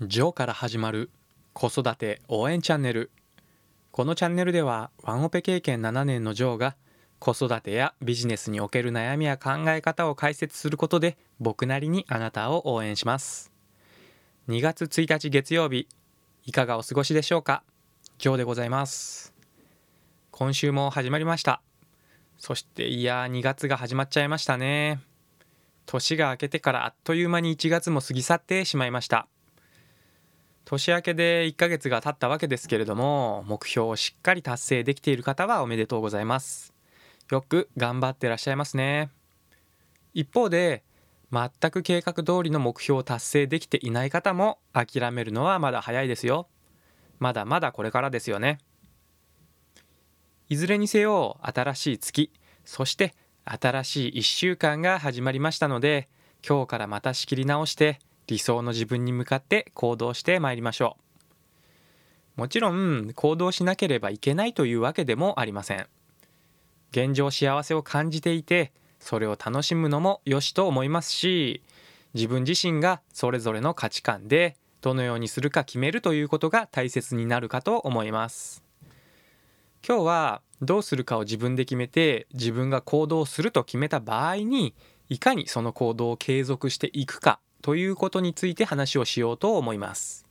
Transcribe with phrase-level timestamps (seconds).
[0.00, 1.08] ジョーから始まる
[1.52, 3.12] 子育て応援チャンネル。
[3.92, 6.74] このチャンネルではワンオペ経験7年のジョーが
[7.20, 13.52] 子育てやビジネスにおける悩みや考え方を解説することで僕なりにあなたを応援します。
[14.48, 15.86] 2月1日月曜日
[16.44, 17.62] いかがお過ごしでしょうか？
[18.18, 19.32] ジョーでございます。
[20.32, 21.62] 今週も始まりました。
[22.36, 24.98] そしていや2月が始まっちゃいましたね。
[25.86, 29.28] 年が明けてからあっという間に1月も過ぎ去ってしまいました。
[30.64, 36.72] 年明けで1ヶ月が経ったわけですけれども目標をしっかり達成できている方はおめでとうございます。
[37.30, 39.10] よく頑張ってらっしゃいますね。
[40.14, 40.82] 一方で
[41.32, 46.48] 全く計画通りの目標を達成できていない方も諦めるのはまだ早いですよ。
[47.18, 48.58] まだまだこれからですよね。
[50.48, 52.30] いずれにせよ新しい月
[52.64, 56.08] そして新しい1週間が始まりましたので
[56.46, 60.96] 今日からまた仕切り直して理想の自分に向かって行動してまいりましょ
[62.36, 62.40] う。
[62.40, 65.86] もちろん行動しなければいけないというわけでもありません。
[66.90, 71.62] 現状幸せを感じていてそれを楽しむのも良しと思いますし
[72.14, 78.62] 自分自身がそれぞれの価値観でどのようにするか決めるということが大切になるかと思います。
[79.86, 84.74] 今日はどうするかを自分で決めて自分が行動すると決めた場合に
[85.08, 90.26] いかにその行動を継続していくかということについて話をしようと思います。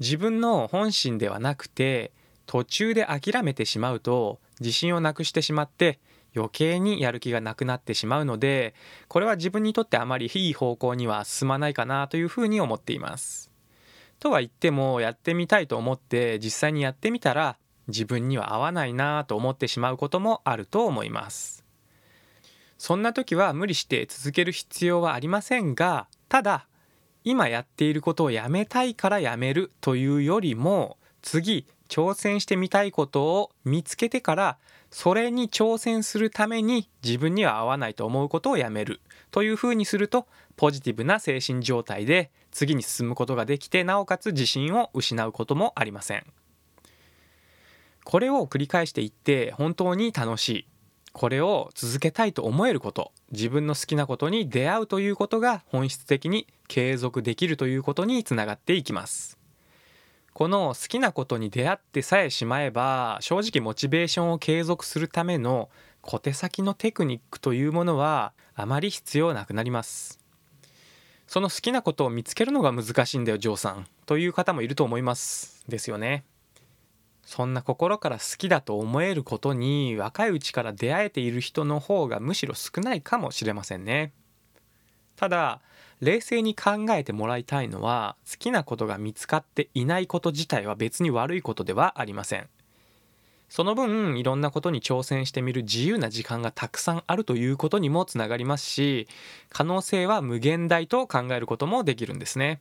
[0.00, 2.12] 自分の本心ではなくて
[2.44, 5.98] 途中で諦めてしまうと自信をなくしてしまって
[6.36, 8.74] 余計にやる気がなくなってしまうので
[9.08, 13.50] これは自分にとってあまりいい方向には進まないかなというふうに思っています。
[14.20, 17.56] とは言ってもやってみたいと思って実際にやってみたら
[17.88, 21.63] 自分には合わないなと思ってしまうこともあると思います。
[22.78, 26.66] そんな時は無理して続ける必要はありませんがただ
[27.24, 34.58] 今やっていることをやめたいからやめるというよりも次挑戦してみたいことを見つけてから
[34.90, 40.26] それに挑戦するために自分には合わないと思うことをやめるというふうにすると
[40.56, 46.24] ポジティブな精神状態で次に進むことができてなおかつ自信を失うこともありません。
[48.04, 50.66] これを繰り返していって本当に楽しい。
[51.14, 59.38] これを続けたいと思えること自分の好きなことに出会うということが本質的に継続できるということにつながっていきます。
[60.32, 65.70] この好きなことに出会ってさえしまえば正直モチベーションを継続するための
[66.00, 70.18] 小手先のテクニックというものはあまり必要なくなります。
[71.28, 73.86] その好きなことを見つけるのが難しいんだよジョーさん。
[74.06, 75.62] という方もいると思います。
[75.68, 76.24] ですよね。
[77.26, 84.12] そんな心から好きだと思えることに若いうちから出会えている人の方がむしろ少ないかもしれませんね。
[85.16, 85.60] ただ
[86.00, 92.48] 冷静に考えてもらいたいのは好きなことが見つかっていないこと自体は別に悪いことではありません。
[93.48, 99.06] その分いろんなことに挑戦してみる自由な時間がたくさんあるということにもつながりますし
[99.48, 102.60] 可能性は無限大と考えることもできるんですね。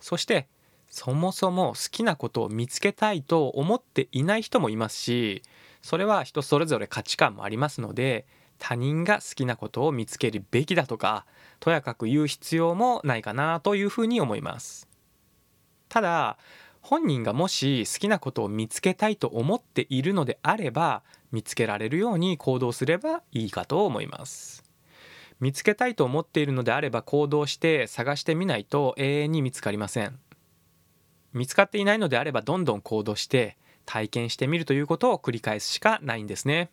[0.00, 0.48] そして
[0.90, 5.42] そもそも好きなことを見つけたいと思っていない人もいますし
[5.82, 8.26] それは人それぞれ価値観もありますので
[8.58, 11.24] 他人が好きなことを見つけるべきだとか
[11.60, 14.88] とやかく言う必要もないかなというふうに思います。
[15.88, 16.36] ただ
[16.82, 21.02] 本人がもし好きなことを見つけたいと思っているのであれば
[21.32, 24.62] 見つけられるように行動すればいいかと思います。
[25.40, 30.18] 見つけたいと思っているのであれば行動して探してみないと永遠に見つかりません。
[31.32, 36.70] 見つかっていないのであればどんどん行動して体験してみるということを繰り返すしかないんですね。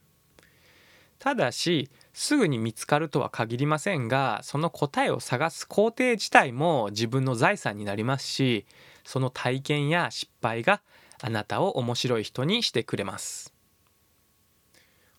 [1.19, 8.66] ただしすぐに見つかるとは限りませんがその答えを探す工程自体も自分の財産になりますし
[9.03, 10.81] その体験や失敗が
[11.22, 13.53] あなたを面白い人にしてくれます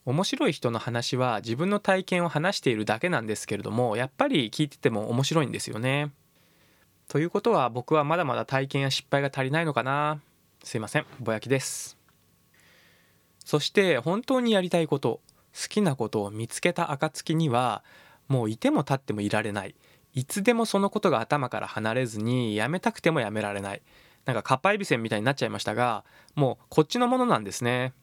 [0.05, 6.13] 面白い人の話は自分の体験を話しているだけなんですけれどもやっぱり聞いてても面白いんですよね
[7.09, 10.21] ということは僕はまだまだ体験や失敗が足りないのかな。
[10.63, 11.07] すいません。
[11.21, 11.97] ぼやきです。
[13.43, 15.23] そして本当にやりたいこと
[15.55, 17.83] 好きなことを見つけた暁には
[18.29, 19.75] もういても立ってもいられない。
[20.13, 23.81] いつでもそのことが頭から離れずにやめたくてもやめられない。
[24.27, 26.05] なんかかっぱえびせんみたいになっちゃいましたが
[26.35, 27.95] もうこっちのものなんですね。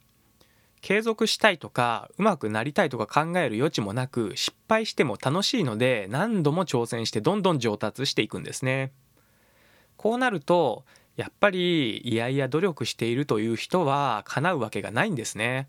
[0.86, 8.92] 継続したいとかうまくなりたいとか考える余地もなく失敗しても楽しいので何度も挑戦してどんどん上達していくんですね。
[9.98, 10.86] こうなると
[11.16, 15.68] やっぱりいやいや努力しているという人は叶うわけがないんですね。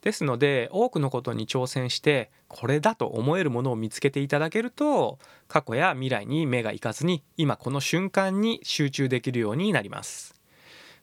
[0.00, 10.35] ですので多くのことに挑戦してこれだと思えるものを見つけていただけると過去や未来に目がいかずに今この瞬間に集中できるようになります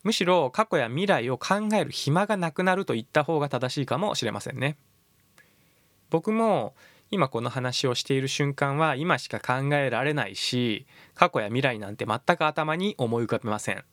[0.03, 4.77] むしろ過去や未来を考える暇がなくなると言った方が正しいかもしれませんね。
[6.09, 6.75] 僕も
[7.09, 10.85] 今この話をしている瞬間は今しか考えられないし
[11.15, 13.83] 過去や未来なんて全く頭に思い浮かべません。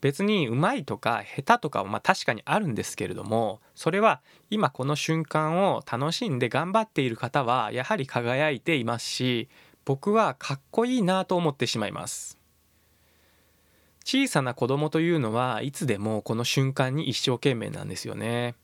[0.00, 9.48] 別にうまいとか下手とかはまあ確かにあるんですけれどもそれは今この瞬間を楽しんで頑張っている方はやはり輝いていますし
[9.84, 12.37] 僕はかっこいいなと思ってしまいます。
[14.10, 18.54] 小さな子供というのはいつでもこの瞬間に一生懸命なんですよね。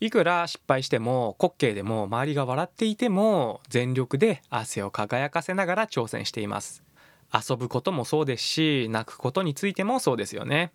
[0.00, 6.82] いくら失敗しても滑稽でも周りが笑っていても全力で汗を輝かせながら挑戦しています。
[7.30, 10.72] 遊ぶこともそうですし泣くことについてもそうですよね。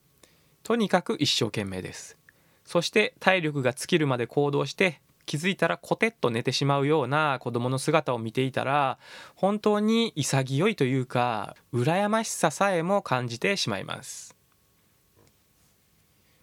[0.62, 2.16] とにかく一生懸命です。
[2.64, 8.98] そして体力が尽きるまで行動して気づいたらコテッと寝てしまうような子供の姿を見ていたら
[9.36, 14.36] 本当に潔いというか羨ましささえも感じてしまいます。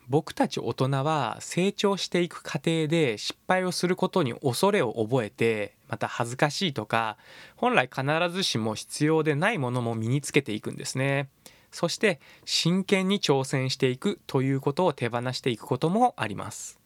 [0.09, 7.17] 僕たち大人は成長していく過程で失敗をすることに恐れを覚えてまた恥ずかしいとか
[7.57, 11.31] 本来必ずしも必要でないものも身につけていくんですね。
[11.71, 16.82] そして真剣に挑戦していくということを手放していくこともあります。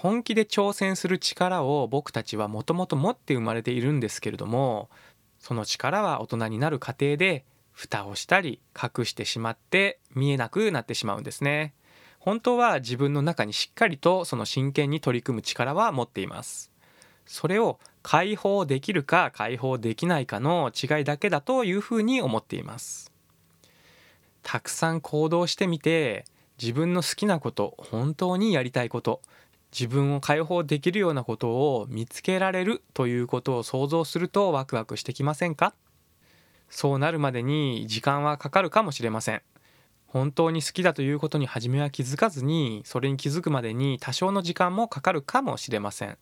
[0.00, 4.90] 本気で挑戦する力を僕たちはもともと持って生まれているんですけれども
[5.40, 11.74] その力は大人になる過程で蓋をしたり隠してしまって見えなくなってしまうんですね。
[12.20, 16.70] 本当は自分の中にしっかりとその真剣に取り組む力は持っています。
[17.26, 23.10] それを解放できるか解放できないかの違いだけだというふうに思っています。
[24.44, 26.24] たくさん行動してみて
[26.60, 29.22] 自分の好きなこと本当にやりたいこと
[29.72, 35.74] 自分を解放できるようなことを見つけられるということを想像するとワクワクしてきませんか？
[36.70, 39.42] そうなるまでに時間はかかるかもしれません。
[40.06, 46.16] 本当に好きだということに初めは気づかずにそれに気づくまでに多少の時間もかかるかもしれません。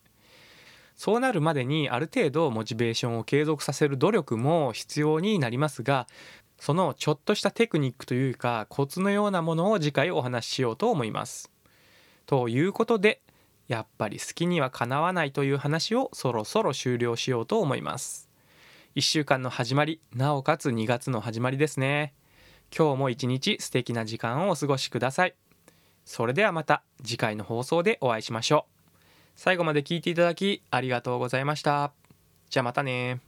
[0.96, 6.08] そうなるまでにある程度モチベーションを継続させる努力も必要になりますが
[6.58, 11.50] そのちょっとしたテクニックというかコツのようなものを次回お話ししようと思います。
[12.24, 13.20] ということで
[13.68, 18.28] やっぱり好きにはかなわないという話をそろそろ終了しようと思います
[18.94, 22.14] 1週間の始まりなおかつ2月の始まりですね
[22.76, 25.34] 今日も一日素敵な時間をお過ごしください。
[26.04, 28.98] それではまた次回の放送でお会いしましょう。
[29.34, 31.92] 最後まで聞いていただきありがとうございました。
[32.48, 33.20] じゃあまたね